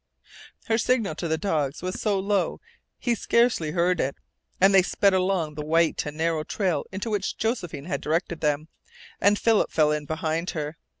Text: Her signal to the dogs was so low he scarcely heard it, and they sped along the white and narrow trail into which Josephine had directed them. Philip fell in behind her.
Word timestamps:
Her 0.65 0.79
signal 0.79 1.13
to 1.13 1.27
the 1.27 1.37
dogs 1.37 1.83
was 1.83 2.01
so 2.01 2.17
low 2.19 2.59
he 2.97 3.13
scarcely 3.13 3.69
heard 3.69 3.99
it, 3.99 4.15
and 4.59 4.73
they 4.73 4.81
sped 4.81 5.13
along 5.13 5.53
the 5.53 5.63
white 5.63 6.03
and 6.07 6.17
narrow 6.17 6.43
trail 6.43 6.85
into 6.91 7.11
which 7.11 7.37
Josephine 7.37 7.85
had 7.85 8.01
directed 8.01 8.41
them. 8.41 8.67
Philip 9.35 9.69
fell 9.71 9.91
in 9.91 10.05
behind 10.05 10.49
her. 10.57 10.75